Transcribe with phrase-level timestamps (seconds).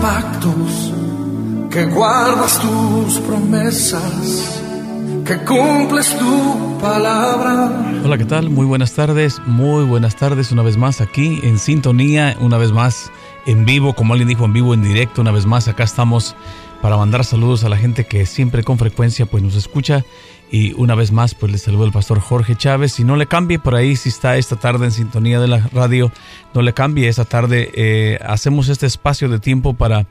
[0.00, 0.92] pactos,
[1.70, 4.62] que guardas tus promesas,
[5.24, 7.70] que cumples tu palabra.
[8.04, 8.50] Hola, ¿qué tal?
[8.50, 13.10] Muy buenas tardes, muy buenas tardes una vez más aquí en sintonía, una vez más
[13.46, 16.34] en vivo, como alguien dijo, en vivo, en directo, una vez más acá estamos
[16.82, 20.04] para mandar saludos a la gente que siempre con frecuencia pues nos escucha
[20.50, 23.00] y una vez más, pues le saludo al pastor Jorge Chávez.
[23.00, 26.12] Y no le cambie por ahí, si está esta tarde en sintonía de la radio,
[26.54, 27.08] no le cambie.
[27.08, 30.06] Esta tarde eh, hacemos este espacio de tiempo para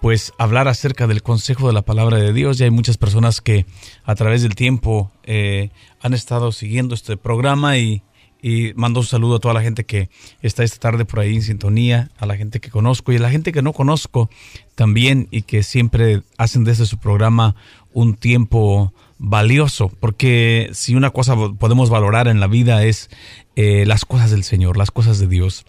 [0.00, 2.58] pues hablar acerca del consejo de la palabra de Dios.
[2.58, 3.66] Ya hay muchas personas que
[4.04, 5.70] a través del tiempo eh,
[6.00, 8.02] han estado siguiendo este programa y,
[8.42, 10.08] y mando un saludo a toda la gente que
[10.42, 13.30] está esta tarde por ahí en sintonía, a la gente que conozco y a la
[13.30, 14.30] gente que no conozco
[14.74, 17.56] también y que siempre hacen desde su programa
[17.92, 23.08] un tiempo valioso, porque si una cosa podemos valorar en la vida es
[23.56, 25.64] eh, las cosas del Señor, las cosas de Dios.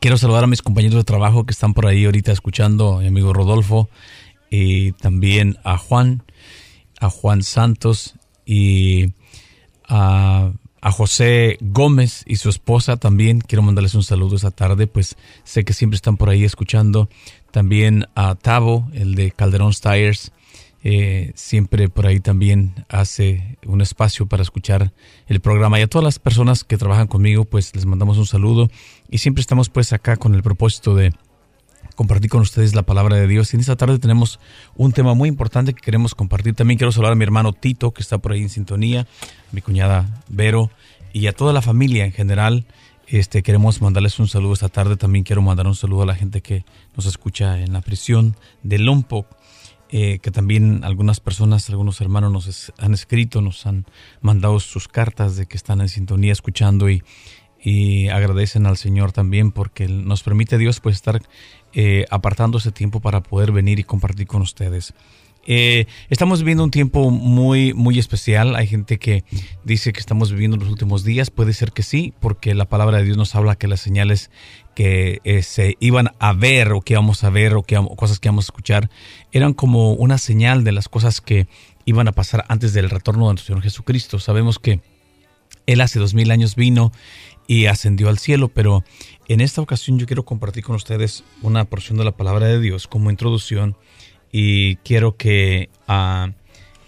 [0.00, 3.32] Quiero saludar a mis compañeros de trabajo que están por ahí ahorita escuchando, mi amigo
[3.32, 3.88] Rodolfo,
[4.50, 6.24] y también a Juan,
[7.00, 9.12] a Juan Santos y
[9.88, 13.40] a, a José Gómez y su esposa también.
[13.40, 17.08] Quiero mandarles un saludo esta tarde, pues sé que siempre están por ahí escuchando.
[17.50, 20.32] También a Tavo, el de Calderón Tires,
[20.84, 24.92] eh, siempre por ahí también hace un espacio para escuchar
[25.26, 28.70] el programa y a todas las personas que trabajan conmigo pues les mandamos un saludo
[29.10, 31.12] y siempre estamos pues acá con el propósito de
[31.98, 33.52] compartir con ustedes la palabra de Dios.
[33.52, 34.38] Y en esta tarde tenemos
[34.76, 36.54] un tema muy importante que queremos compartir.
[36.54, 39.06] También quiero saludar a mi hermano Tito que está por ahí en sintonía a
[39.50, 40.70] mi cuñada Vero
[41.12, 42.66] y a toda la familia en general.
[43.08, 44.96] Este, queremos mandarles un saludo esta tarde.
[44.96, 48.78] También quiero mandar un saludo a la gente que nos escucha en la prisión de
[48.78, 49.26] Lompoc
[49.90, 53.86] eh, que también algunas personas, algunos hermanos nos han escrito, nos han
[54.20, 57.02] mandado sus cartas de que están en sintonía escuchando y,
[57.60, 61.20] y agradecen al Señor también porque nos permite Dios pues estar
[61.74, 64.94] eh, apartando ese tiempo para poder venir y compartir con ustedes.
[65.50, 68.54] Eh, estamos viviendo un tiempo muy, muy especial.
[68.54, 69.24] Hay gente que
[69.64, 71.30] dice que estamos viviendo los últimos días.
[71.30, 74.30] Puede ser que sí, porque la palabra de Dios nos habla que las señales
[74.74, 78.28] que eh, se iban a ver o que íbamos a ver o que cosas que
[78.28, 78.90] íbamos a escuchar
[79.32, 81.48] eran como una señal de las cosas que
[81.86, 84.18] iban a pasar antes del retorno de nuestro Señor Jesucristo.
[84.18, 84.80] Sabemos que
[85.66, 86.92] Él hace dos mil años vino
[87.46, 88.84] y ascendió al cielo, pero
[89.28, 92.86] en esta ocasión yo quiero compartir con ustedes una porción de la palabra de Dios
[92.86, 93.76] como introducción
[94.32, 96.32] y quiero que uh,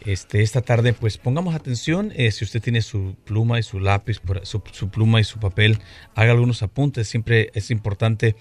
[0.06, 4.22] este, esta tarde pues pongamos atención, eh, si usted tiene su pluma y su lápiz,
[4.44, 5.78] su, su, pluma y su papel,
[6.14, 8.36] haga algunos apuntes, siempre es importante.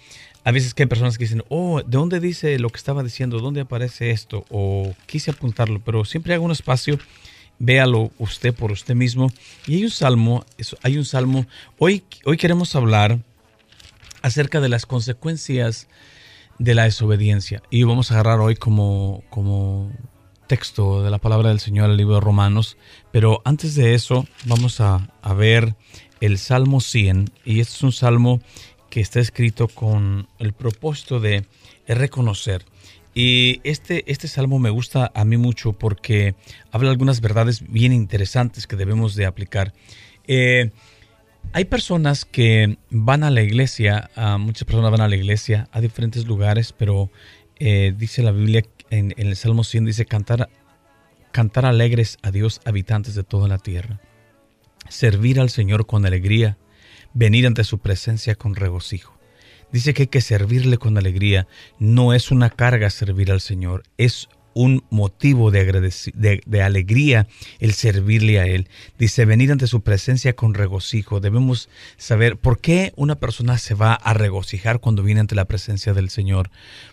[0.46, 3.40] A veces que hay personas que dicen, oh, ¿de dónde dice lo que estaba diciendo?
[3.40, 4.46] ¿Dónde aparece esto?
[4.50, 6.98] O quise apuntarlo, pero siempre haga un espacio,
[7.60, 9.30] véalo usted por usted mismo.
[9.68, 10.46] Y hay un salmo,
[10.82, 11.46] hay un salmo,
[11.78, 13.20] hoy, hoy queremos hablar
[14.22, 15.88] acerca de las consecuencias
[16.58, 17.64] de la desobediencia.
[17.70, 19.92] Y vamos a agarrar hoy como, como
[20.48, 22.78] texto de la palabra del Señor el libro de Romanos.
[23.12, 25.76] Pero antes de eso, vamos a, a ver
[26.22, 27.32] el Salmo 100.
[27.46, 28.42] Y este es un salmo
[28.90, 31.46] que está escrito con el propósito de
[31.88, 32.66] reconocer.
[33.14, 36.36] Y este, este salmo me gusta a mí mucho porque
[36.72, 39.74] habla algunas verdades bien interesantes que debemos de aplicar.
[40.28, 40.72] Eh,
[41.52, 46.26] hay personas que van a la iglesia, muchas personas van a la iglesia a diferentes
[46.26, 47.10] lugares, pero
[47.60, 50.50] eh, dice la Biblia en, el Salmo 100, dice cantar,
[51.32, 54.00] cantar alegres a Dios habitantes de toda la tierra,
[54.90, 56.58] servir al Señor con alegría,
[57.14, 59.18] venir ante su presencia con regocijo.
[59.72, 61.48] Dice que hay que servirle con alegría,
[61.80, 65.92] no es una carga servir al Señor, es un motivo de,
[66.46, 67.28] de, alegría
[67.60, 68.68] el servirle a Él.
[68.98, 71.20] Dice, venir ante su presencia con regocijo.
[71.20, 75.94] Debemos saber por qué una persona se va a regocijar cuando viene ante la presencia
[75.94, 76.50] del Señor.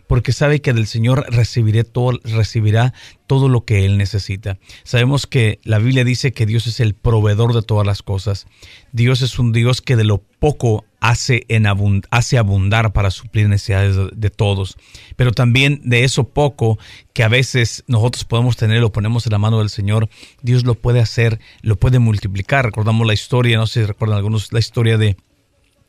[0.06, 2.94] Porque sabe que del Señor recibiré todo, recibirá
[3.26, 4.59] todo lo que Él necesita.
[4.84, 8.47] Sabemos que la Biblia dice que Dios es el proveedor de todas las cosas.
[8.92, 11.66] Dios es un Dios que de lo poco hace, en
[12.10, 14.76] hace abundar para suplir necesidades de, todos.
[15.16, 16.78] Pero también de eso poco
[17.12, 20.08] que a veces nosotros podemos tener, lo ponemos en la mano del Señor,
[20.43, 22.64] Dios lo puede hacer, lo puede multiplicar.
[22.64, 25.17] Recordamos la historia, no sé si recuerdan algunos, la historia de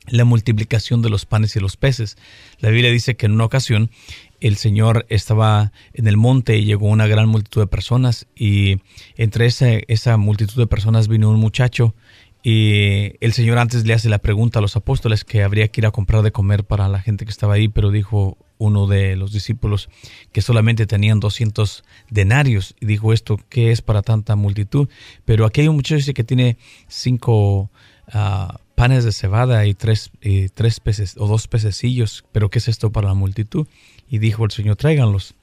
[0.10, 2.18] la multiplicación de los panes y los peces.
[2.60, 3.92] La Biblia dice que en una ocasión
[4.40, 8.78] el Señor estaba en el monte y llegó una gran multitud de personas y
[9.16, 11.96] entre esa, esa multitud de personas vino un muchacho
[12.44, 15.86] y el Señor antes le hace la pregunta a los apóstoles que habría que ir
[15.86, 19.34] a comprar de comer para la gente que estaba ahí, pero dijo uno de los
[19.34, 19.90] discípulos
[20.32, 24.88] que solamente tenían 200 denarios y dijo esto, ¿qué es para tanta multitud?
[25.26, 26.58] Pero aquí hay un muchacho que tiene
[26.88, 27.70] cinco
[28.14, 32.68] ah, panes de cebada y tres, y tres peces o dos pececillos, pero ¿qué es
[32.68, 33.68] esto para la multitud?
[34.10, 35.36] Y dijo el Señor, tráiganlos.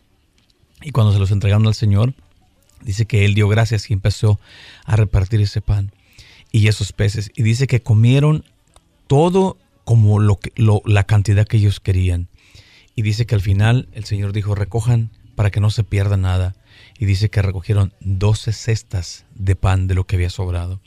[0.82, 2.14] Y cuando se los entregaron al Señor,
[2.82, 4.38] dice que él dio gracias y empezó
[4.84, 5.92] a repartir ese pan
[6.52, 7.30] y esos peces.
[7.34, 8.44] Y dice que comieron
[9.06, 10.38] todo como lo
[10.84, 12.28] la cantidad que ellos querían.
[12.96, 16.54] Y dice que al final el Señor dijo, recojan para que no se pierda nada.
[16.98, 20.80] Y dice que recogieron 12 cestas de pan de lo que había sobrado.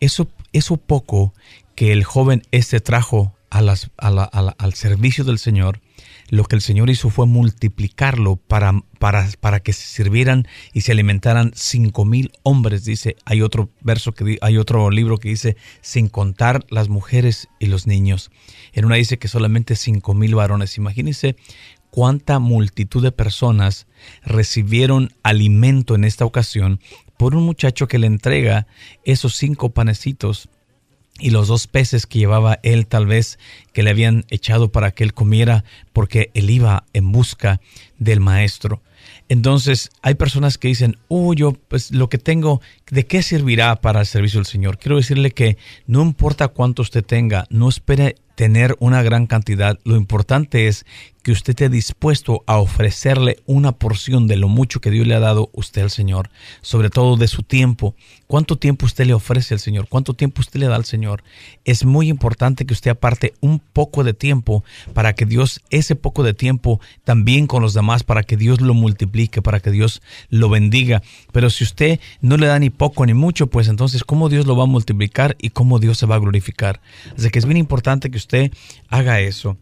[0.00, 1.32] Eso, eso poco
[1.74, 5.80] que el joven este trajo al servicio del Señor,
[6.28, 10.92] lo que el Señor hizo fue multiplicarlo para, para, para que se sirvieran y se
[10.92, 12.84] alimentaran cinco mil hombres.
[12.84, 17.66] Dice, hay otro verso que hay otro libro que dice, sin contar las mujeres y
[17.66, 18.30] los niños.
[18.72, 20.76] En una dice que solamente cinco mil varones.
[20.76, 21.36] Imagínense
[21.90, 23.86] cuánta multitud de personas
[24.22, 26.80] recibieron alimento en esta ocasión
[27.16, 28.66] por un muchacho que le entrega
[29.04, 30.48] esos cinco panecitos
[31.18, 33.38] y los dos peces que llevaba él tal vez
[33.72, 37.60] que le habían echado para que él comiera porque él iba en busca
[37.98, 38.82] del maestro.
[39.28, 42.60] Entonces hay personas que dicen, oh, yo pues lo que tengo,
[42.90, 44.78] ¿de qué servirá para el servicio del Señor?
[44.78, 49.96] Quiero decirle que no importa cuánto usted tenga, no espere tener una gran cantidad, lo
[49.96, 50.86] importante es
[51.28, 55.20] que usted esté dispuesto a ofrecerle una porción de lo mucho que Dios le ha
[55.20, 56.30] dado usted al Señor,
[56.62, 57.94] sobre todo de su tiempo.
[58.26, 59.88] ¿Cuánto tiempo usted le ofrece al Señor?
[59.90, 61.22] ¿Cuánto tiempo usted le da al Señor?
[61.66, 64.64] Es muy importante que usted aparte un poco de tiempo
[64.94, 68.72] para que Dios, ese poco de tiempo, también con los demás, para que Dios lo
[68.72, 71.02] multiplique, para que Dios lo bendiga.
[71.30, 74.56] Pero si usted no le da ni poco ni mucho, pues entonces, ¿cómo Dios lo
[74.56, 76.80] va a multiplicar y cómo Dios se va a glorificar?
[77.18, 78.50] Así que es bien importante que usted
[78.88, 79.58] haga eso.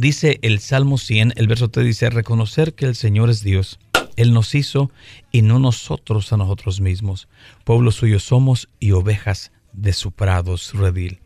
[0.00, 3.78] Dice el Salmo 100, el verso 3 dice, reconocer que el Señor es Dios.
[4.16, 4.90] Él nos hizo
[5.30, 7.28] y no nosotros a nosotros mismos.
[7.64, 11.20] Pueblo suyo somos y ovejas de su prado, su redil.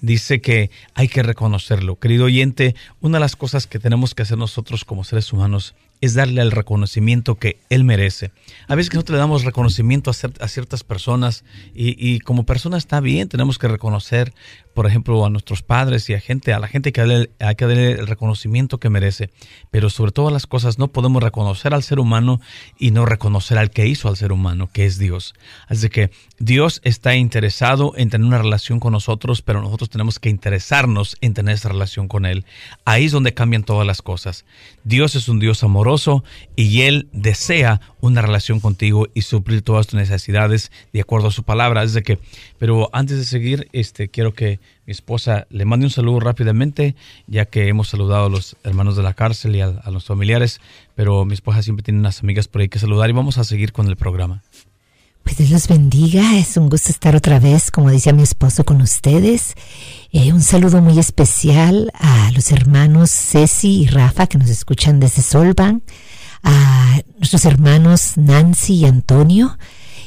[0.00, 1.98] Dice que hay que reconocerlo.
[1.98, 6.14] Querido oyente, una de las cosas que tenemos que hacer nosotros como seres humanos es
[6.14, 8.30] darle el reconocimiento que él merece.
[8.68, 11.44] A veces que nosotros le damos reconocimiento a, ciertas personas
[11.74, 14.34] y, como persona está bien, tenemos que reconocer,
[14.74, 17.92] por ejemplo, a nuestros padres y a gente, a la gente que hay que darle
[17.92, 19.30] el reconocimiento que merece.
[19.70, 22.40] Pero sobre todas las cosas no podemos reconocer al ser humano
[22.78, 25.34] y no reconocer al que hizo al ser humano, que es Dios.
[25.68, 30.28] Así que Dios está interesado en tener una relación con nosotros, pero nosotros tenemos que
[30.28, 32.44] interesarnos en tener esa relación con Él.
[32.84, 34.44] Ahí es donde cambian todas las cosas.
[34.82, 36.24] Dios es un Dios amoroso
[36.56, 41.42] y Él desea una relación contigo y suplir todas tus necesidades de acuerdo a su
[41.42, 41.82] palabra.
[41.82, 42.18] Es de que,
[42.58, 46.94] pero antes de seguir, este, quiero que mi esposa le mande un saludo rápidamente,
[47.26, 50.60] ya que hemos saludado a los hermanos de la cárcel y a, a los familiares,
[50.94, 53.72] pero mi esposa siempre tiene unas amigas por ahí que saludar y vamos a seguir
[53.72, 54.42] con el programa.
[55.22, 58.82] Pues Dios los bendiga, es un gusto estar otra vez, como decía mi esposo, con
[58.82, 59.54] ustedes.
[60.12, 65.22] Eh, un saludo muy especial a los hermanos Ceci y Rafa que nos escuchan desde
[65.22, 65.82] Solvan,
[66.44, 69.58] a nuestros hermanos Nancy y Antonio,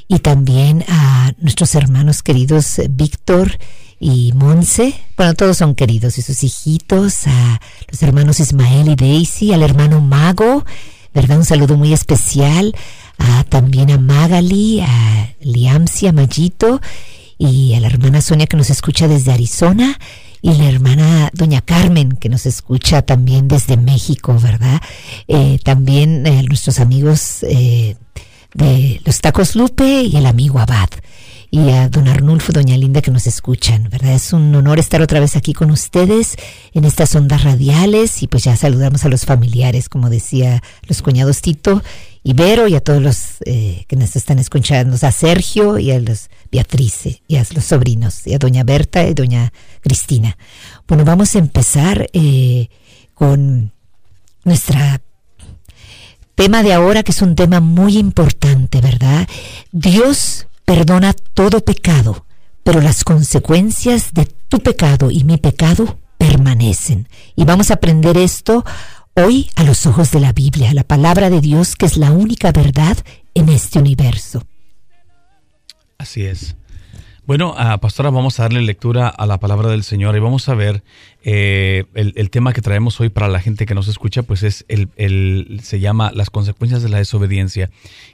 [0.08, 3.60] y también a nuestros hermanos queridos Víctor
[4.00, 4.94] y Monse.
[5.18, 7.60] Bueno, todos son queridos y sus hijitos, a
[7.92, 10.64] los hermanos Ismael y Daisy, al hermano Mago,
[11.14, 11.40] ¿verdad?
[11.40, 12.74] Un saludo muy especial
[13.50, 16.80] también a Magali, a Liamsi, a Mayito
[17.38, 20.00] y a la hermana Sonia que nos escucha desde Arizona
[20.48, 24.80] y la hermana Doña Carmen que nos escucha también desde México, ¿verdad?
[25.28, 27.98] Eh, también eh, nuestros amigos eh,
[28.54, 30.88] de los Tacos Lupe y el amigo Abad
[31.50, 34.14] y a don Arnulfo, doña Linda que nos escuchan, ¿verdad?
[34.14, 36.36] Es un honor estar otra vez aquí con ustedes
[36.74, 41.42] en estas ondas radiales y pues ya saludamos a los familiares, como decía los cuñados
[41.42, 41.82] Tito
[42.22, 46.00] y Vero y a todos los eh, que nos están escuchando, a Sergio y a
[46.00, 50.38] los Beatriz y a los sobrinos, y a doña Berta y doña Cristina.
[50.88, 52.68] Bueno, vamos a empezar eh,
[53.14, 53.72] con
[54.44, 55.02] nuestra
[56.36, 59.28] tema de ahora, que es un tema muy importante, ¿verdad?
[59.72, 62.26] Dios perdona todo pecado,
[62.62, 67.08] pero las consecuencias de tu pecado y mi pecado permanecen.
[67.38, 68.66] Y vamos a aprender esto
[69.14, 72.52] hoy a los ojos de la Biblia, la palabra de Dios que es la única
[72.52, 72.98] verdad
[73.34, 74.44] en este universo.
[75.98, 76.58] Así es.
[77.28, 80.56] Bueno, uh, pastora, vamos a darle lectura a la palabra del Señor y vamos a
[80.56, 80.82] ver
[81.26, 85.60] eh, el, tema que traemos hoy para la gente que nos escucha, pues es el,
[85.62, 87.70] se llama las consecuencias de la desobediencia.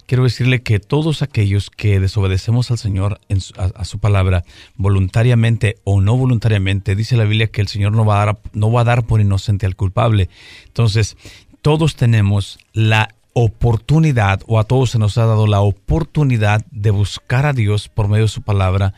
[0.08, 4.46] Quiero decirle que todos aquellos que desobedecemos al Señor en a, su palabra,
[4.78, 8.72] voluntariamente o no voluntariamente, dice la Biblia que el Señor no va a dar, no
[8.72, 10.28] va a dar por inocente al culpable.
[10.66, 11.18] Entonces,
[11.62, 17.46] todos tenemos la oportunidad, o a todos se nos ha dado la oportunidad de buscar
[17.46, 18.94] a Dios por medio de su palabra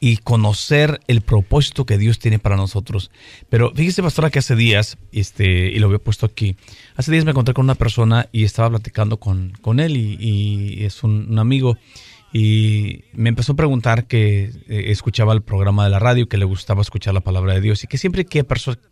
[0.00, 3.10] y conocer el propósito que Dios tiene para nosotros.
[3.48, 6.56] Pero fíjese, pastora, que hace días, este, y lo había puesto aquí,
[6.96, 11.02] hace días me encontré con una persona y estaba platicando con, con él y, es
[11.02, 11.76] un, amigo
[12.32, 16.44] y me empezó a preguntar que eh, escuchaba el programa de la radio, que le
[16.44, 18.44] gustaba escuchar la palabra de Dios y que siempre que,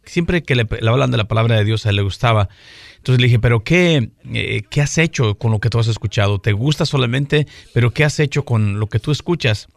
[0.05, 2.49] siempre que le, hablan de la palabra de Dios a él le gustaba.
[2.97, 6.39] Entonces le dije, pero qué, eh, ¿qué has hecho con lo que tú has escuchado?
[6.39, 7.47] ¿Te gusta solamente?
[7.75, 9.69] Pero ¿qué has hecho con lo que tú escuchas?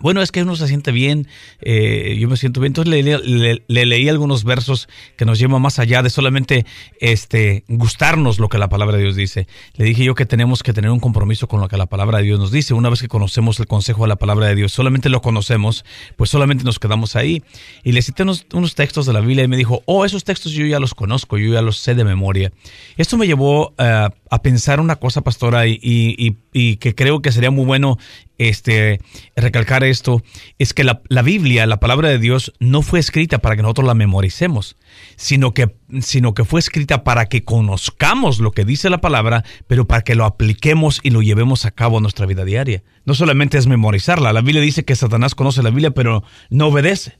[0.00, 1.26] Bueno, es que uno se siente bien,
[1.60, 2.70] eh, yo me siento bien.
[2.70, 6.66] Entonces le, leí algunos versos que nos llevan más allá de solamente
[7.00, 9.48] este, gustarnos lo que la palabra de Dios dice.
[9.74, 12.24] Le dije yo que tenemos que tener un compromiso con lo que la palabra de
[12.24, 12.74] Dios nos dice.
[12.74, 15.84] Una vez que conocemos el consejo de la palabra de Dios, solamente lo conocemos,
[16.16, 17.42] pues solamente nos quedamos ahí.
[17.82, 20.64] Y le cité unos, textos de la Biblia y me dijo, oh, esos textos yo
[20.64, 22.52] ya los conozco, yo ya los sé de memoria.
[22.96, 27.50] Esto me llevó uh, a pensar una cosa, pastora, y, y, que creo que sería
[27.50, 27.98] muy bueno
[28.38, 29.00] este,
[29.36, 30.22] recalcar esto,
[30.58, 33.86] es que la, la, Biblia, la palabra de Dios, no fue escrita para que nosotros
[33.86, 34.76] la memoricemos,
[35.16, 39.86] sino que, sino que fue escrita para que conozcamos lo que dice la palabra, pero
[39.86, 42.82] para que lo apliquemos y lo llevemos a cabo en nuestra vida diaria.
[43.04, 47.18] No solamente es memorizarla, la Biblia dice que Satanás conoce la Biblia, pero no obedece.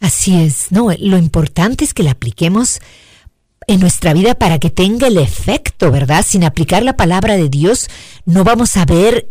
[0.00, 2.80] Así es, no, lo importante es que la apliquemos
[3.66, 6.24] en nuestra vida para que tenga el efecto, ¿verdad?
[6.26, 7.88] Sin aplicar la palabra de Dios,
[8.26, 9.30] no vamos a ver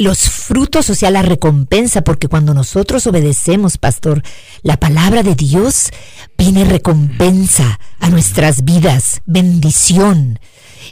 [0.00, 4.22] los frutos, o sea, la recompensa, porque cuando nosotros obedecemos, pastor,
[4.62, 5.90] la palabra de Dios,
[6.38, 10.40] viene recompensa a nuestras vidas, bendición.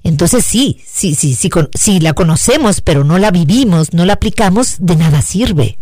[0.05, 4.77] Entonces sí, sí, sí, sí, si la conocemos, pero no la vivimos, no la aplicamos,
[4.79, 5.79] de nada sirve.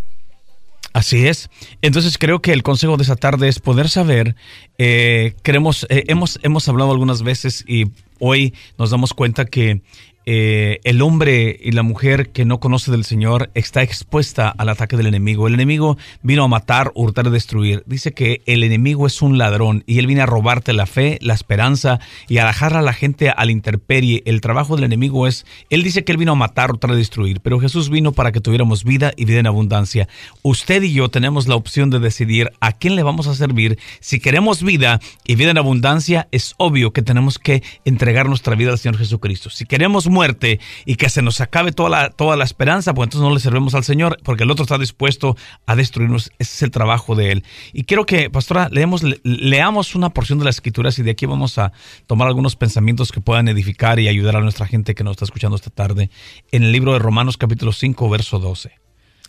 [0.93, 1.51] Así es.
[1.83, 4.37] Entonces creo que el consejo de esta tarde es poder saber,
[4.79, 7.87] eh, queremos, eh, hemos, hemos hablado algunas veces y
[8.21, 9.83] hoy nos damos cuenta que
[10.29, 14.97] eh, el hombre y la mujer que no conoce del Señor está expuesta al ataque
[14.97, 15.47] del enemigo.
[15.47, 17.85] El enemigo vino a matar, hurtar y destruir.
[17.87, 21.35] Dice que el enemigo es un ladrón y él viene a robarte la fe, la
[21.35, 24.25] esperanza y a dejar a la gente a la intemperie.
[24.27, 27.61] El trabajo del enemigo es, él dice que él vino a matar, hurtar destruir, pero
[27.61, 30.09] Jesús vino para que tuviéramos vida y vida en abundancia.
[30.43, 33.79] Usted y yo tenemos la opción de decidir a quién le vamos a servir.
[34.01, 38.73] Si queremos vida y vida en abundancia, es obvio que tenemos que entregar nuestra vida
[38.73, 39.51] al Señor Jesucristo.
[39.51, 43.29] Si queremos muerte y que se nos acabe toda la, toda la esperanza, pues entonces
[43.29, 46.31] no le servemos al Señor, porque el otro está dispuesto a destruirnos.
[46.39, 47.45] Ese es el trabajo de Él.
[47.75, 51.59] Y quiero que, pastora, leemos, leamos una porción de las Escrituras y de aquí vamos
[51.59, 51.73] a
[52.07, 55.57] tomar algunos pensamientos que puedan edificar y ayudar a nuestra gente que nos está escuchando
[55.57, 56.11] esta tarde
[56.51, 58.73] en el libro de Romanos capítulo 5, verso 12.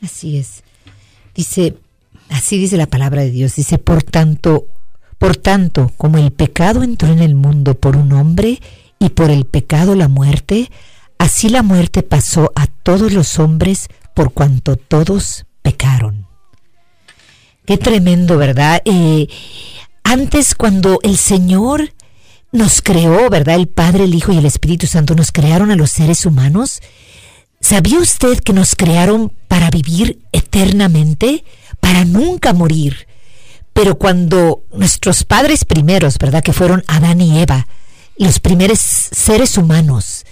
[0.02, 0.64] Así es.
[1.36, 1.76] Dice,
[2.30, 4.68] así dice la palabra de Dios, dice, por tanto,
[5.18, 8.60] por tanto, como el pecado entró en el mundo por un hombre,
[9.00, 10.72] y por el pecado la muerte,
[11.18, 16.28] así la muerte pasó a todos los hombres por cuanto todos pecaron.
[17.66, 18.82] Qué tremendo, ¿verdad?
[18.86, 19.28] Eh,
[20.04, 21.94] antes cuando el Señor
[22.52, 23.56] nos creó, ¿verdad?
[23.56, 26.82] El Padre, el Hijo y el Espíritu Santo nos crearon a los seres humanos.
[27.60, 31.44] ¿Sabía usted que nos crearon para vivir eternamente,
[31.80, 33.08] para nunca morir?
[33.74, 36.42] Pero cuando nuestros padres primeros, ¿verdad?
[36.42, 37.68] Que fueron Adán y Eva,
[38.18, 40.26] los primeros seres humanos,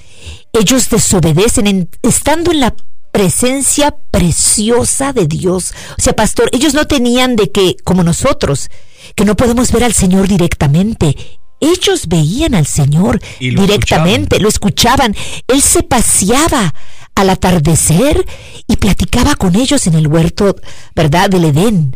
[0.53, 2.75] ellos desobedecen estando en la
[3.11, 5.73] presencia preciosa de Dios.
[5.97, 8.69] O sea, pastor, ellos no tenían de que, como nosotros,
[9.15, 11.15] que no podemos ver al Señor directamente.
[11.61, 15.15] Ellos veían al Señor directamente, lo escuchaban.
[15.47, 16.73] Él se paseaba
[17.15, 18.25] al atardecer
[18.67, 20.55] y platicaba con ellos en el huerto,
[20.93, 21.95] ¿verdad?, del Edén.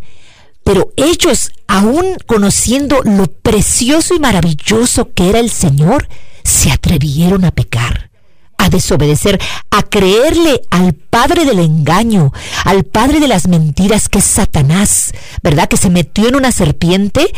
[0.70, 6.08] Pero ellos, aún conociendo lo precioso y maravilloso que era el Señor,
[6.44, 8.12] se atrevieron a pecar,
[8.56, 12.34] a desobedecer, a creerle al padre del engaño,
[12.66, 15.12] al padre de las mentiras que es Satanás,
[15.42, 15.68] ¿verdad?
[15.68, 17.34] Que se metió en una serpiente,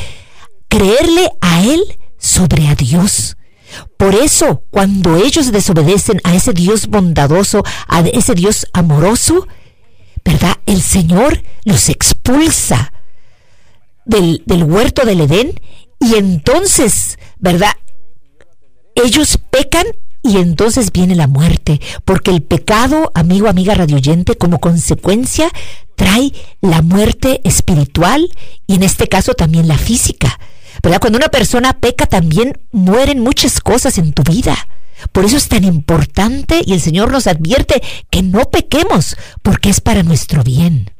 [0.67, 1.81] creerle a él
[2.17, 3.38] sobre a Dios.
[3.95, 9.47] Por eso, cuando ellos desobedecen a ese Dios bondadoso, a ese Dios amoroso,
[10.25, 10.57] ¿verdad?
[10.65, 12.90] El Señor los expulsa
[14.05, 15.60] del, huerto del Edén
[16.00, 17.72] y entonces, ¿verdad?
[18.96, 19.86] Ellos pecan
[20.24, 25.50] y entonces viene la muerte, porque el pecado, amigo, amiga radioyente, como consecuencia
[25.96, 26.31] trae
[26.62, 28.29] la muerte espiritual
[28.67, 30.39] y en este caso también la física.
[30.84, 31.00] ¿Verdad?
[31.00, 34.55] Cuando una persona peca también mueren muchas cosas en tu vida.
[35.12, 39.81] Por eso es tan importante y el Señor nos advierte que no pequemos, porque es
[39.81, 40.90] para nuestro bien.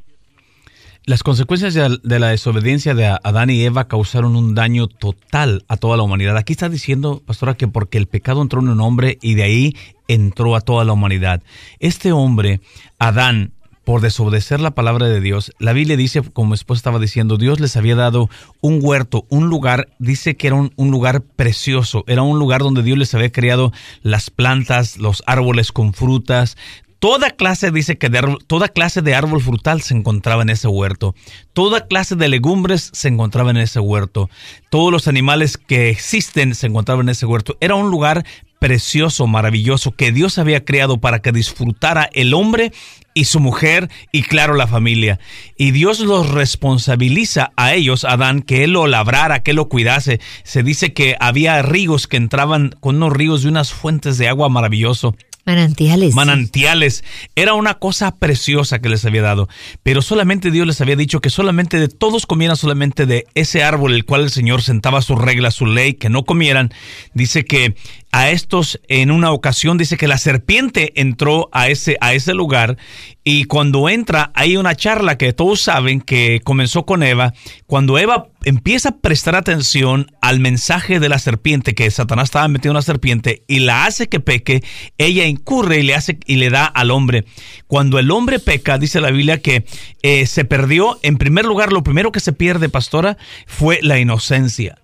[1.06, 5.98] Las consecuencias de la desobediencia de Adán y Eva causaron un daño total a toda
[5.98, 6.38] la humanidad.
[6.38, 9.76] Aquí está diciendo, pastora, que porque el pecado entró en un hombre y de ahí
[10.08, 11.42] entró a toda la humanidad.
[11.80, 12.62] Este hombre,
[13.00, 13.52] Adán,
[13.84, 15.52] por desobedecer la palabra de Dios.
[15.58, 18.30] La Biblia dice, como esposa estaba diciendo, Dios les había dado
[18.62, 22.84] un huerto, un lugar, dice que era un, un, lugar precioso, era un lugar donde
[22.84, 26.58] Dios les había creado las plantas, los árboles con frutas,
[27.02, 31.16] Toda clase, dice que de toda clase de árbol frutal se encontraba en ese huerto.
[31.52, 34.30] Toda clase de legumbres se encontraba en ese huerto.
[34.70, 37.58] Todos los animales que existen se encontraban en ese huerto.
[37.60, 38.24] Era un lugar
[38.60, 42.72] precioso, maravilloso, que Dios había creado para que disfrutara el hombre
[43.16, 45.20] y su mujer y claro la familia.
[45.58, 50.20] Y Dios los responsabiliza a ellos, Adán, que él lo labrara, que él lo cuidase.
[50.44, 54.50] Se dice que había ríos que entraban con unos ríos de unas fuentes de agua
[54.50, 55.16] maravilloso.
[55.46, 56.14] Manantiales.
[56.14, 57.04] Manantiales.
[57.36, 59.50] Era una cosa preciosa que les había dado.
[59.84, 63.94] Pero solamente Dios les había dicho que solamente de todos comieran solamente de ese árbol
[63.94, 66.72] el cual el Señor sentaba su regla, su ley, que no comieran.
[67.14, 67.76] Dice que
[68.12, 72.78] a estos en una ocasión dice que la serpiente entró a ese, a ese lugar
[73.24, 77.34] y cuando entra hay una charla que todos saben que comenzó con Eva.
[77.68, 82.74] Cuando Eva empieza a prestar atención al mensaje de la serpiente, que Satanás estaba metiendo
[82.74, 84.64] una serpiente y la hace que peque,
[84.98, 87.26] ella incurre y le hace y le da al hombre.
[87.68, 89.66] Cuando el hombre peca, dice la Biblia que
[90.02, 94.82] eh, se perdió, en primer lugar, lo primero que se pierde, pastora, fue la inocencia.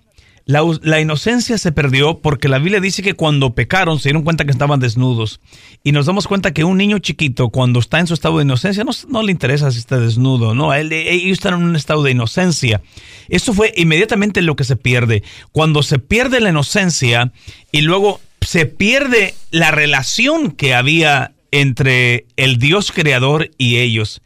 [0.47, 4.51] La, inocencia se perdió porque la Biblia dice que cuando pecaron se dieron cuenta que
[4.51, 5.41] estaban desnudos.
[5.83, 8.85] Y nos damos cuenta que un niño chiquito, cuando está en su estado de inocencia,
[9.09, 10.73] no, le interesa si está desnudo, ¿no?
[10.73, 12.81] Él, ellos están en un estado de inocencia.
[13.27, 15.21] Eso fue inmediatamente lo que se pierde.
[15.51, 17.33] Cuando se pierde la inocencia
[17.73, 24.21] y luego se pierde la relación que había entre el Dios creador y ellos.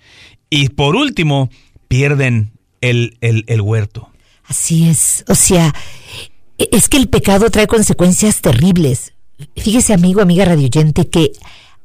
[0.51, 1.49] Y por último,
[1.87, 4.10] pierden el huerto.
[4.51, 5.23] Así es.
[5.29, 5.73] O sea,
[6.57, 9.13] e, es que el pecado trae consecuencias terribles.
[9.55, 11.31] Fíjese, amigo, amiga radioyente, que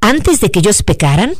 [0.00, 1.35] antes de que ellos pecaran,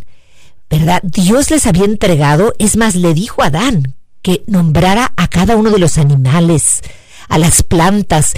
[0.71, 1.03] ¿verdad?
[1.03, 5.71] Dios les había entregado, es más, le dijo a Adán que nombrara a cada uno
[5.71, 6.83] de los animales,
[7.29, 8.35] a las plantas.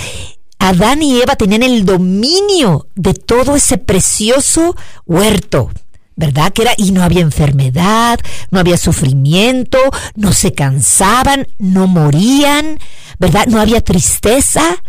[0.59, 5.71] Adán y Eva tenían el dominio de todo ese precioso huerto.
[6.19, 6.53] ¿Verdad?
[6.53, 8.19] Que era, y no había enfermedad,
[8.51, 9.79] no había sufrimiento,
[10.17, 12.81] no se cansaban, no morían,
[13.21, 13.47] ¿verdad?
[13.47, 14.83] No había tristeza,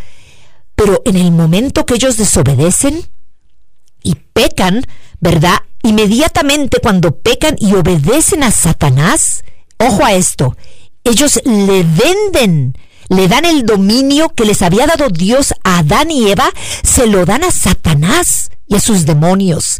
[0.74, 3.06] pero en el momento que ellos desobedecen
[4.02, 4.84] y pecan,
[5.20, 5.60] ¿verdad?
[5.84, 9.44] Inmediatamente cuando pecan y obedecen a Satanás,
[9.78, 10.58] ojo a esto,
[11.04, 12.76] ellos le venden,
[13.08, 16.50] le dan el dominio que les había dado Dios a Adán y Eva,
[16.82, 19.80] se lo dan a Satanás y a sus demonios.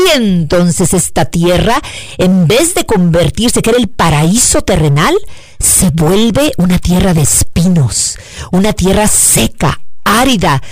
[0.00, 1.80] Y entonces esta tierra,
[2.16, 5.14] en vez de convertirse, que era el paraíso terrenal,
[5.58, 8.18] se vuelve una tierra de espinos,
[8.50, 10.62] una tierra seca, árida.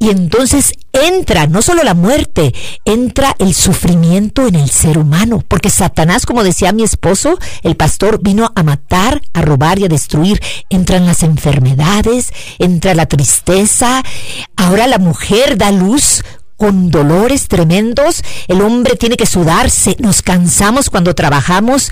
[0.00, 2.52] Y entonces entra no solo la muerte,
[2.84, 5.44] entra el sufrimiento en el ser humano.
[5.46, 9.88] Porque Satanás, como decía mi esposo, el pastor, vino a matar, a robar y a
[9.88, 10.40] destruir.
[10.70, 14.02] Entran las enfermedades, entra la tristeza.
[14.56, 16.24] Ahora la mujer da luz
[16.62, 21.90] con dolores tremendos, el hombre tiene que sudarse, nos cansamos cuando trabajamos.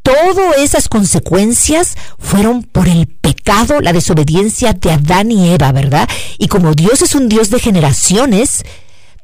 [0.00, 6.08] Todas esas consecuencias fueron por el pecado, la desobediencia de Adán y Eva, ¿verdad?
[6.38, 8.62] Y como Dios es un Dios de generaciones,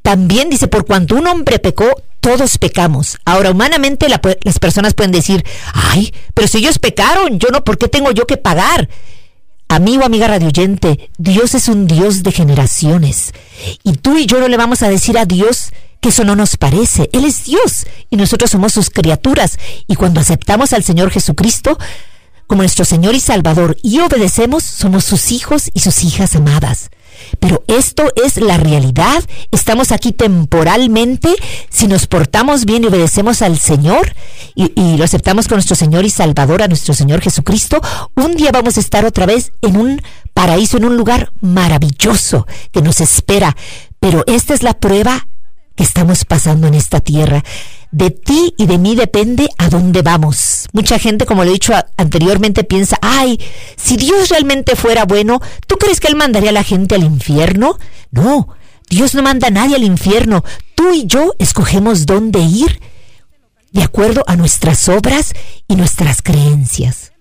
[0.02, 1.86] también dice, por cuanto un hombre pecó,
[2.20, 3.16] todos pecamos.
[3.24, 7.88] Ahora, humanamente las personas pueden decir, ay, pero si ellos pecaron, yo no, ¿por qué
[7.88, 8.90] tengo yo que pagar?
[9.72, 13.32] Amigo, amiga radioyente, Dios es un Dios de generaciones.
[13.82, 16.58] Y tú y yo no le vamos a decir a Dios que eso no nos
[16.58, 17.08] parece.
[17.14, 19.56] Él es Dios y nosotros somos sus criaturas.
[19.86, 21.78] Y cuando aceptamos al Señor Jesucristo
[22.46, 26.90] como nuestro Señor y Salvador y obedecemos, somos sus hijos y sus hijas amadas.
[27.40, 29.22] Pero esto es la realidad.
[29.50, 31.34] Estamos aquí temporalmente.
[31.70, 34.14] Si nos portamos bien y obedecemos al Señor
[34.54, 37.80] y, lo aceptamos con nuestro Señor y Salvador, a nuestro Señor Jesucristo,
[38.14, 40.02] un día vamos a estar otra vez en un
[40.34, 43.56] paraíso, en un lugar maravilloso que nos espera.
[44.00, 45.26] Pero esta es la prueba
[45.74, 47.42] que estamos pasando en esta tierra.
[47.92, 50.66] De ti y de mí depende a dónde vamos.
[50.72, 53.38] Mucha gente, como lo he dicho anteriormente, piensa, ay,
[53.76, 57.78] si Dios realmente fuera bueno, ¿tú crees que Él mandaría a la gente al infierno?
[58.10, 58.48] No,
[58.88, 60.42] Dios no manda a nadie al infierno.
[60.74, 62.80] Tú y yo escogemos dónde ir
[63.72, 65.34] de acuerdo a nuestras obras
[65.68, 67.11] y nuestras creencias.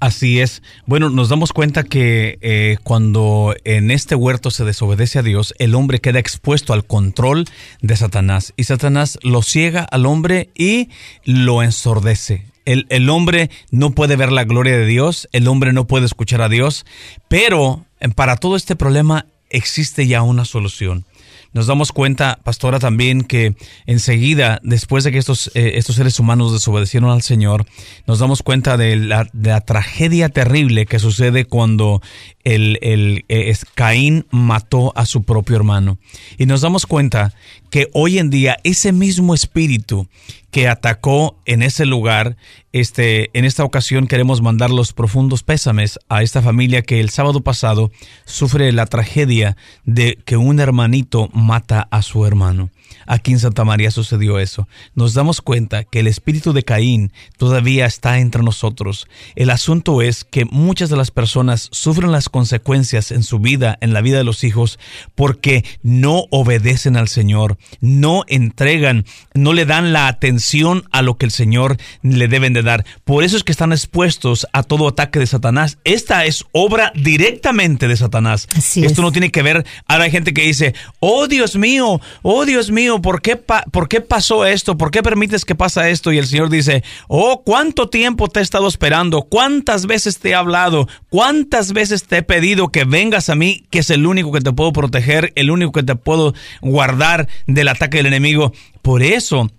[0.00, 0.62] Así es.
[0.86, 5.74] Bueno, nos damos cuenta que eh, cuando en este huerto se desobedece a Dios, el
[5.74, 7.46] hombre queda expuesto al control
[7.80, 10.88] de Satanás y Satanás lo ciega al hombre y
[11.24, 12.46] lo ensordece.
[12.64, 16.42] El, el hombre no puede ver la gloria de Dios, el hombre no puede escuchar
[16.42, 16.86] a Dios,
[17.26, 17.84] pero
[18.14, 21.06] para todo este problema existe ya una solución
[21.52, 23.54] nos damos cuenta, pastora, también que
[23.86, 27.66] enseguida, después de que estos, eh, estos seres humanos desobedecieron al Señor,
[28.06, 32.02] nos damos cuenta de la, de la tragedia terrible que sucede cuando
[32.48, 35.98] el, el eh, Caín mató a su propio hermano.
[36.38, 37.34] Y nos damos cuenta
[37.70, 40.08] que hoy en día ese mismo espíritu
[40.50, 42.38] que atacó en ese lugar,
[42.72, 47.42] este, en esta ocasión queremos mandar los profundos pésames a esta familia que el sábado
[47.42, 47.90] pasado
[48.24, 52.70] sufre la tragedia de que un hermanito mata a su hermano.
[53.06, 54.68] Aquí en Santa María sucedió eso.
[54.94, 59.08] Nos damos cuenta que el espíritu de Caín todavía está entre nosotros.
[59.34, 63.92] El asunto es que muchas de las personas sufren las consecuencias en su vida, en
[63.92, 64.78] la vida de los hijos,
[65.14, 71.26] porque no obedecen al Señor, no entregan, no le dan la atención a lo que
[71.26, 72.84] el Señor le deben de dar.
[73.04, 75.78] Por eso es que están expuestos a todo ataque de Satanás.
[75.84, 78.48] Esta es obra directamente de Satanás.
[78.76, 79.64] Esto no tiene que ver.
[79.86, 84.00] Ahora hay gente que dice, oh Dios mío, oh Dios mío, ¿por qué, ¿por qué
[84.00, 84.76] pasó esto?
[84.76, 86.12] ¿Por qué permites que pasa esto?
[86.12, 89.22] Y el Señor dice, oh, ¿cuánto tiempo te he estado esperando?
[89.22, 90.88] ¿Cuántas veces te he hablado?
[91.08, 94.52] ¿Cuántas veces te he pedido que vengas a mí, que es el único que te
[94.52, 98.52] puedo proteger, el único que te puedo guardar del ataque del enemigo?
[98.82, 99.50] Por eso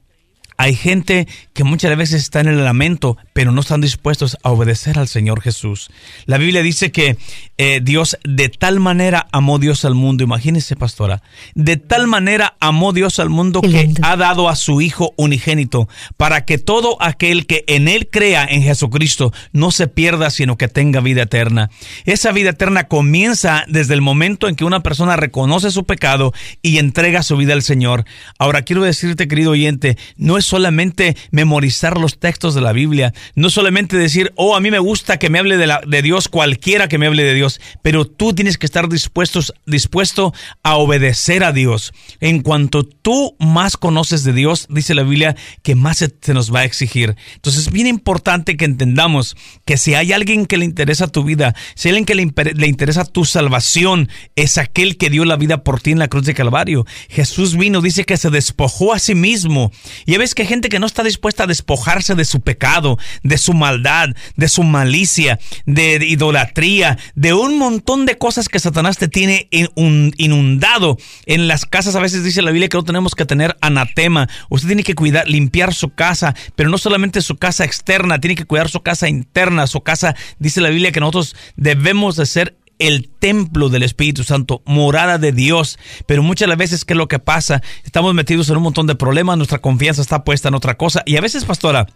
[0.59, 4.99] hay gente que muchas veces está en el lamento, pero no están dispuestos a obedecer
[4.99, 5.89] al Señor Jesús.
[6.25, 7.17] La Biblia dice que
[7.57, 11.23] eh, Dios de tal manera amó Dios al mundo, imagínese pastora,
[11.55, 16.43] de tal manera amó Dios al mundo que ha dado a su Hijo unigénito, para
[16.43, 20.99] que todo aquel que en Él crea en Jesucristo no se pierda, sino que tenga
[20.99, 21.69] vida eterna.
[22.03, 26.79] Esa vida eterna comienza desde el momento en que una persona reconoce su pecado y
[26.79, 28.03] entrega su vida al Señor.
[28.37, 33.49] Ahora quiero decirte, querido oyente, no es solamente memorizar los textos de la Biblia, no
[33.49, 37.07] solamente decir, oh, a mí me gusta que me hable de, Dios, cualquiera que me
[37.07, 40.33] hable de Dios, pero tú tienes que estar dispuestos, dispuesto
[40.63, 41.93] a obedecer a Dios.
[42.19, 46.61] En cuanto tú más conoces de Dios, dice la Biblia, que más se, nos va
[46.61, 47.15] a exigir.
[47.35, 51.55] Entonces es bien importante que entendamos que si hay alguien que le interesa tu vida,
[51.75, 52.15] si hay alguien que
[52.55, 56.25] le, interesa tu salvación, es aquel que dio la vida por ti en la cruz
[56.25, 56.85] de Calvario.
[57.09, 59.71] Jesús vino, dice que se despojó a sí mismo.
[60.05, 63.53] Y ves que gente que no está dispuesta a despojarse de su pecado, de su
[63.53, 69.49] maldad, de su malicia, de idolatría, de un montón de cosas que Satanás te tiene
[69.51, 70.97] inundado.
[71.25, 74.29] En las casas a veces dice la Biblia que no tenemos que tener anatema.
[74.49, 78.45] Usted tiene que cuidar, limpiar su casa, pero no solamente su casa externa, tiene que
[78.45, 83.09] cuidar su casa interna, su casa, dice la Biblia que nosotros debemos de ser el
[83.09, 85.77] templo del Espíritu Santo, morada de Dios.
[86.07, 87.61] Pero muchas las veces, ¿qué es lo que pasa?
[87.83, 91.03] Estamos metidos en un montón de problemas, nuestra confianza está puesta en otra cosa.
[91.05, 91.87] Y a veces, pastora,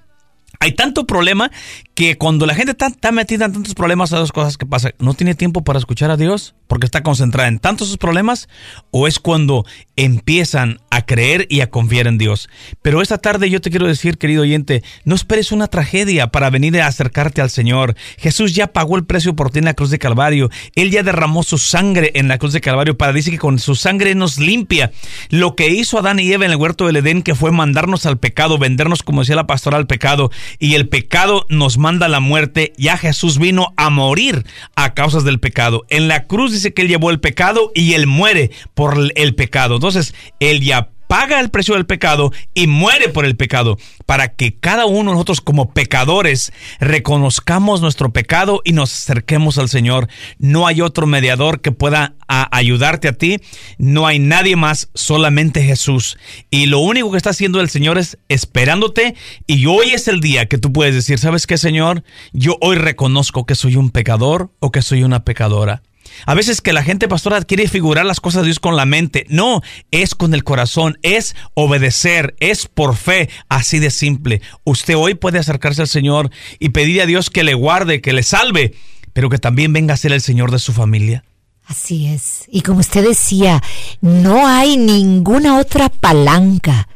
[0.63, 1.52] hay tanto problema
[1.93, 4.91] que cuando la gente está, metida en tantos problemas, hay dos cosas que pasa.
[4.97, 8.47] No tiene tiempo para escuchar a Dios porque está concentrada en tantos sus problemas
[8.89, 12.49] o es cuando empiezan a creer y a confiar en Dios.
[12.82, 16.82] Pero esta tarde yo te quiero decir, querido oyente, no esperes una tragedia para venir
[16.82, 17.95] a acercarte al Señor.
[18.17, 20.49] Jesús ya pagó el precio por ti en la cruz de Calvario.
[20.76, 23.76] Él ya derramó su sangre en la cruz de Calvario para decir que con su
[23.76, 24.91] sangre nos limpia.
[25.30, 28.17] Lo que hizo Adán y Eva en el huerto del Edén, que fue mandarnos al
[28.17, 32.20] pecado, vendernos, como decía la pastora, al pecado, y el pecado nos manda a la
[32.20, 35.86] muerte, ya Jesús vino a morir a causas del pecado.
[35.89, 39.76] En la cruz dice que él llevó el pecado y él muere por el pecado.
[39.76, 44.58] Entonces, él ya paga el precio del pecado y muere por el pecado, para que
[44.58, 50.08] cada uno de nosotros como pecadores reconozcamos nuestro pecado y nos acerquemos al Señor.
[50.39, 53.39] No hay otro mediador que pueda ayudarte a ti,
[53.78, 56.18] no hay nadie más, solamente Jesús.
[56.50, 59.16] Y lo único que está haciendo el Señor es esperándote
[59.48, 62.04] y hoy es el día que tú puedes decir, ¿sabes qué, Señor?
[62.32, 65.84] Yo hoy reconozco que soy un pecador o que soy una pecadora.
[66.26, 69.26] A veces que la gente pastora quiere figurar las cosas de Dios con la mente.
[69.30, 74.41] No, es con el corazón, es obedecer, es por fe, así de simple.
[74.63, 78.23] Usted hoy puede acercarse al Señor y pedir a Dios que le guarde, que le
[78.23, 78.73] salve,
[79.13, 81.23] pero que también venga a ser el Señor de su familia.
[81.65, 82.45] Así es.
[82.49, 83.63] Y como usted decía,
[84.02, 86.88] no hay ninguna otra palanca.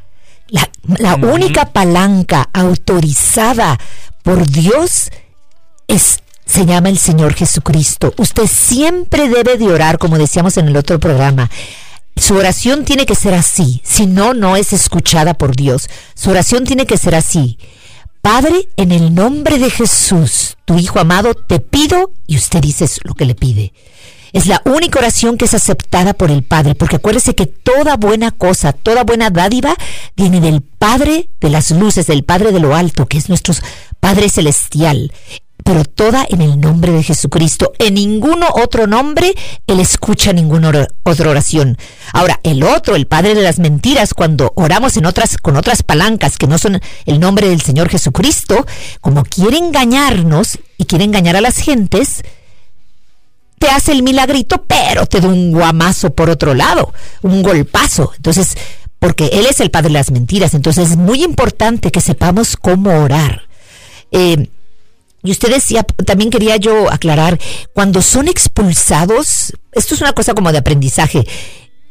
[0.48, 3.78] La, la única palanca autorizada
[4.22, 5.10] por Dios
[5.86, 8.14] es se llama el Señor Jesucristo.
[8.16, 11.50] Usted siempre debe de orar, como decíamos en el otro programa.
[12.16, 15.88] Su oración tiene que ser así, si no, no es escuchada por Dios.
[16.14, 17.58] Su oración tiene que ser así.
[18.22, 23.14] Padre, en el nombre de Jesús, tu Hijo amado, te pido, y usted dice lo
[23.14, 23.72] que le pide.
[24.32, 28.30] Es la única oración que es aceptada por el Padre, porque acuérdese que toda buena
[28.30, 29.76] cosa, toda buena dádiva
[30.16, 33.54] viene del Padre de las luces, del Padre de lo alto, que es nuestro
[34.00, 35.12] Padre celestial
[35.68, 37.74] pero toda en el nombre de Jesucristo.
[37.78, 39.34] En ninguno otro nombre
[39.66, 41.76] Él escucha ninguna otra oración.
[42.14, 46.38] Ahora, el otro, el Padre de las mentiras, cuando oramos en otras, con otras palancas
[46.38, 48.66] que no son el nombre del Señor Jesucristo,
[49.02, 52.22] como quiere engañarnos y quiere engañar a las gentes,
[53.58, 58.12] te hace el milagrito, pero te da un guamazo por otro lado, un golpazo.
[58.16, 58.56] Entonces,
[58.98, 63.02] porque Él es el Padre de las mentiras, entonces es muy importante que sepamos cómo
[63.02, 63.42] orar.
[64.12, 64.48] Eh,
[65.28, 67.38] y usted decía, también quería yo aclarar,
[67.74, 71.26] cuando son expulsados, esto es una cosa como de aprendizaje,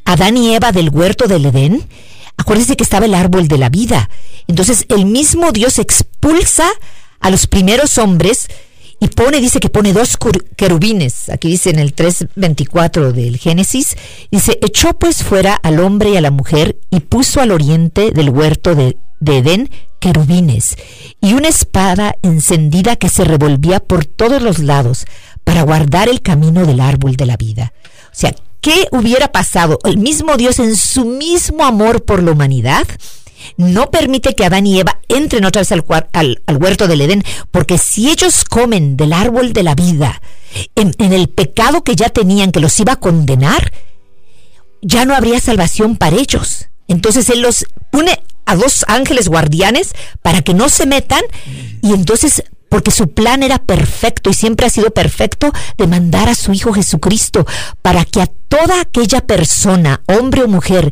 [0.05, 1.87] Adán y Eva del huerto del Edén,
[2.35, 4.09] acuérdense que estaba el árbol de la vida.
[4.47, 6.67] Entonces el mismo Dios expulsa
[7.19, 8.47] a los primeros hombres
[8.99, 10.17] y pone, dice que pone dos
[10.55, 13.97] querubines, aquí dice en el 3.24 del Génesis,
[14.31, 18.31] dice, echó pues fuera al hombre y a la mujer y puso al oriente del
[18.31, 20.75] huerto de, de Edén querubines
[21.21, 25.05] y una espada encendida que se revolvía por todos los lados
[25.43, 27.73] para guardar el camino del árbol de la vida.
[28.05, 29.79] O sea, ¿qué hubiera pasado?
[29.83, 32.87] El mismo Dios en su mismo amor por la humanidad
[33.55, 35.85] no permite que Adán y Eva entren otra vez al,
[36.45, 40.21] al, huerto del Edén, porque si ellos comen del árbol de la vida,
[40.75, 43.71] en, en el pecado que ya tenían, que los iba a condenar,
[44.81, 46.67] ya no habría salvación para ellos.
[46.87, 49.91] Entonces Él los pone a dos ángeles guardianes
[50.23, 51.21] para que no se metan
[51.83, 56.35] y entonces porque su plan era perfecto y siempre ha sido perfecto de mandar a
[56.35, 57.45] su Hijo Jesucristo
[57.81, 60.91] para que a toda aquella persona, hombre o mujer,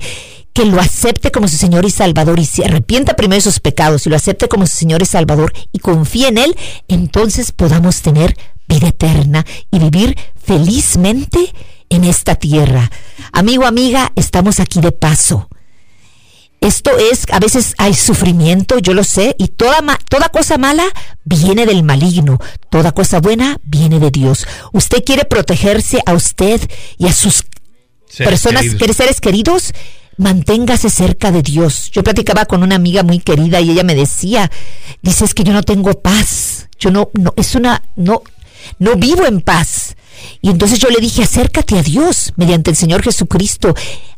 [0.53, 4.05] que lo acepte como su Señor y Salvador y se arrepienta primero de sus pecados
[4.05, 6.55] y lo acepte como su Señor y Salvador y confíe en Él,
[6.87, 8.37] entonces podamos tener
[8.67, 11.53] vida eterna y vivir felizmente
[11.89, 12.89] en esta tierra.
[13.33, 15.49] Amigo, amiga, estamos aquí de paso.
[16.65, 20.83] Esto es, a veces hay sufrimiento, yo lo sé, y toda, toda cosa mala
[21.23, 22.39] viene del maligno,
[22.71, 24.47] toda cosa buena viene de Dios.
[24.73, 26.59] Usted quiere protegerse a usted
[26.97, 27.43] y a sus
[28.17, 28.97] personas, queridos.
[28.97, 29.73] seres queridos,
[30.17, 31.91] manténgase cerca de Dios.
[31.91, 34.49] Yo platicaba con una amiga muy querida y ella me decía,
[35.03, 38.23] dice, es que yo no tengo paz, yo no, no, es una, no,
[38.79, 39.95] no vivo en paz.
[40.41, 43.75] Y entonces yo le dije, acércate a Dios mediante el Señor Jesucristo.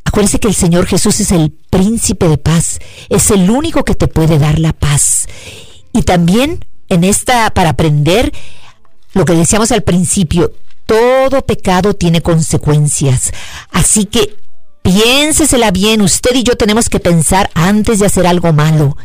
[0.08, 4.08] Acuérdense que el Señor Jesús es el príncipe de paz, es el único que te
[4.08, 5.28] puede dar la paz.
[5.92, 8.32] Y también en esta, para aprender,
[9.12, 10.54] lo que decíamos al principio,
[10.86, 13.34] todo pecado tiene consecuencias.
[13.70, 14.38] Así que
[14.82, 18.96] piénsesela bien, usted y yo tenemos que pensar antes de hacer algo malo.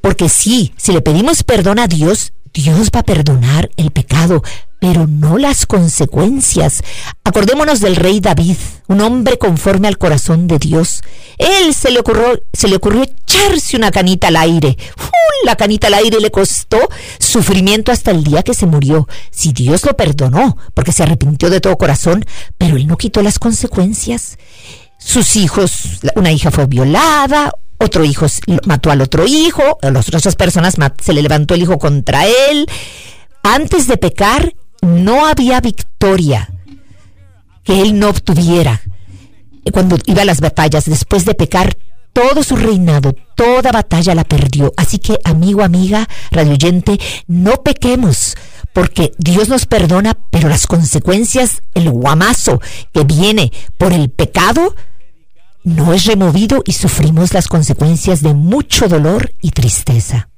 [0.00, 4.42] Porque sí, si le pedimos perdón a Dios, Dios va a perdonar el pecado,
[4.80, 6.82] pero no las consecuencias.
[7.22, 8.56] Acordémonos del rey David,
[8.88, 11.02] un hombre conforme al corazón de Dios.
[11.38, 14.76] Él se le ocurrió, se le ocurrió echarse una canita al aire.
[15.44, 16.78] La canita al aire le costó
[17.18, 19.06] sufrimiento hasta el día que se murió.
[19.30, 22.24] Si Dios lo perdonó, porque se arrepintió de todo corazón,
[22.58, 24.38] pero él no quitó las consecuencias.
[24.98, 28.26] Sus hijos, una hija fue violada, otro hijo
[28.66, 32.66] mató al otro hijo, a las otras personas se le levantó el hijo contra él.
[33.42, 36.50] Antes de pecar, no había victoria
[37.64, 38.80] que él no obtuviera
[39.72, 40.86] cuando iba a las batallas.
[40.86, 41.76] Después de pecar,
[42.12, 44.72] todo su reinado, toda batalla la perdió.
[44.76, 48.36] Así que, amigo, amiga, radioyente, no pequemos,
[48.72, 52.60] porque Dios nos perdona, pero las consecuencias, el guamazo
[52.92, 54.74] que viene por el pecado,
[55.62, 60.29] no es removido y sufrimos las consecuencias de mucho dolor y tristeza.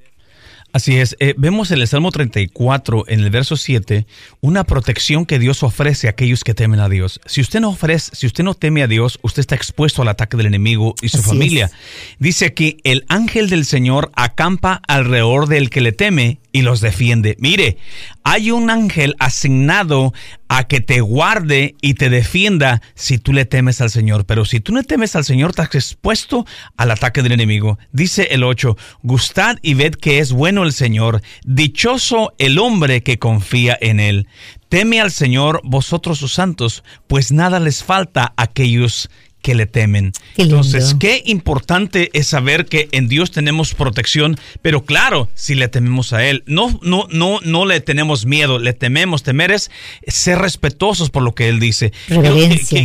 [0.72, 4.06] Así es, eh, vemos en el Salmo 34, en el verso 7,
[4.40, 7.20] una protección que Dios ofrece a aquellos que temen a Dios.
[7.26, 10.38] Si usted no ofrece, si usted no teme a Dios, usted está expuesto al ataque
[10.38, 11.70] del enemigo y su familia.
[12.18, 17.36] Dice que el ángel del Señor acampa alrededor del que le teme y los defiende.
[17.40, 17.78] Mire,
[18.22, 20.12] hay un ángel asignado
[20.48, 24.26] a que te guarde y te defienda si tú le temes al Señor.
[24.26, 27.78] Pero si tú no temes al Señor, estás expuesto al ataque del enemigo.
[27.90, 33.18] Dice el 8, gustad y ved que es bueno el Señor, dichoso el hombre que
[33.18, 34.28] confía en él.
[34.68, 39.10] Teme al Señor vosotros sus santos, pues nada les falta a aquellos
[39.42, 40.12] que le temen.
[40.36, 46.12] Entonces, qué importante es saber que en Dios tenemos protección, pero claro, si le tememos
[46.12, 49.22] a Él, no, no, no, no le tenemos miedo, le tememos.
[49.22, 49.70] Temer es
[50.06, 51.92] ser respetuosos por lo que Él dice.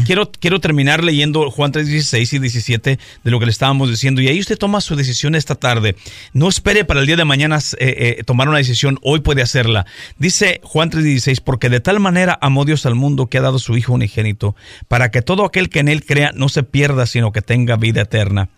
[0.05, 4.21] Quiero, quiero, terminar leyendo Juan 3, 16 y 17 de lo que le estábamos diciendo.
[4.21, 5.95] Y ahí usted toma su decisión esta tarde.
[6.33, 9.85] No espere para el día de mañana eh, eh, tomar una decisión, hoy puede hacerla.
[10.17, 13.59] Dice Juan 3, 16, porque de tal manera amó Dios al mundo que ha dado
[13.59, 14.55] su Hijo unigénito,
[14.87, 18.01] para que todo aquel que en Él crea no se pierda, sino que tenga vida
[18.01, 18.49] eterna.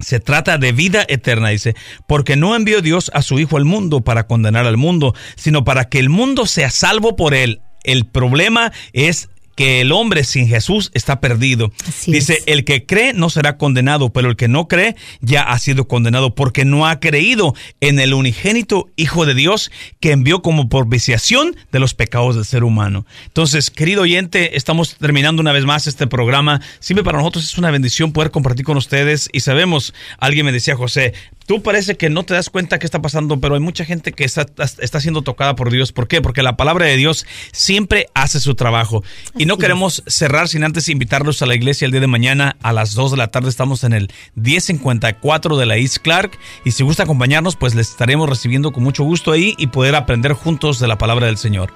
[0.00, 1.76] Se trata de vida eterna, dice,
[2.08, 5.88] porque no envió Dios a su Hijo al mundo para condenar al mundo, sino para
[5.88, 7.60] que el mundo sea salvo por él.
[7.84, 11.72] El problema es que el hombre sin Jesús está perdido.
[12.06, 15.88] Dice, el que cree no será condenado, pero el que no cree ya ha sido
[15.88, 21.56] condenado porque no ha creído en el unigénito Hijo de Dios que envió como propiciación
[21.72, 23.06] de los pecados del ser humano.
[23.26, 26.60] Entonces, querido oyente, estamos terminando una vez más este programa.
[26.80, 30.76] Siempre para nosotros es una bendición poder compartir con ustedes y sabemos, alguien me decía,
[30.76, 31.14] José,
[31.46, 34.24] tú parece que no te das cuenta qué está pasando, pero hay mucha gente que
[34.24, 34.46] está,
[34.78, 35.92] está siendo tocada por Dios.
[35.92, 36.20] ¿Por qué?
[36.20, 39.02] Porque la palabra de Dios siempre hace su trabajo.
[39.36, 42.72] Y no queremos cerrar sin antes invitarlos a la iglesia el día de mañana a
[42.72, 43.48] las 2 de la tarde.
[43.48, 46.38] Estamos en el 1054 de la East Clark.
[46.64, 50.32] Y si gusta acompañarnos, pues les estaremos recibiendo con mucho gusto ahí y poder aprender
[50.32, 51.72] juntos de la palabra del Señor.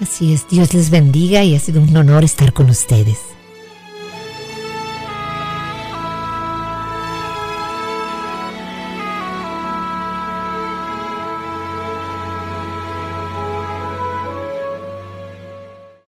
[0.00, 3.33] Así es, Dios les bendiga y ha sido un honor estar con ustedes.